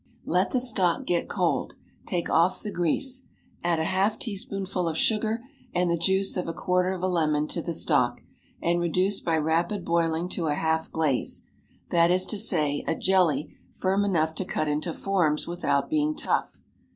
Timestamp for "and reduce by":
8.63-9.37